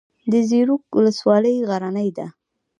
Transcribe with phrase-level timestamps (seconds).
[0.31, 2.27] د زیروک ولسوالۍ غرنۍ ده